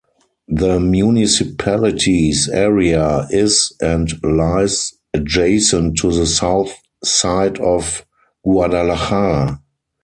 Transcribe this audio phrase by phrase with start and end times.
[0.47, 8.03] The municipality's area is and lies adjacent to the south side of
[8.43, 9.61] Guadalajara.